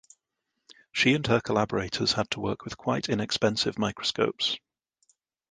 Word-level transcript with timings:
She 0.91 1.13
and 1.13 1.27
her 1.27 1.39
collaborators 1.39 2.13
had 2.13 2.27
to 2.31 2.39
work 2.39 2.65
with 2.65 2.75
quite 2.75 3.07
inexpensive 3.07 3.77
microscopes. 3.77 4.57